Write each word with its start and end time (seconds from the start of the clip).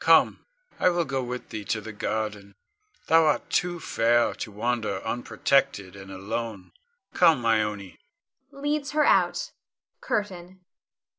Come, 0.00 0.46
I 0.80 0.88
will 0.88 1.04
go 1.04 1.22
with 1.22 1.50
thee 1.50 1.66
to 1.66 1.82
the 1.82 1.92
garden; 1.92 2.54
thou 3.08 3.26
art 3.26 3.50
too 3.50 3.78
fair 3.78 4.32
to 4.36 4.50
wander 4.50 5.06
unprotected 5.06 5.94
and 5.94 6.10
alone. 6.10 6.72
Come, 7.12 7.44
Ione 7.44 7.98
[leads 8.50 8.92
her 8.92 9.04
out]. 9.04 9.52
CURTAIN. 10.00 10.60